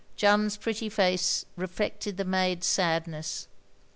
[0.15, 3.47] Jeanne's pretty face reflected the maid's sadness.